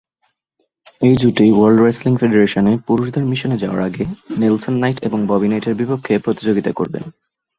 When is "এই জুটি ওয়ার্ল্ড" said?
1.01-1.79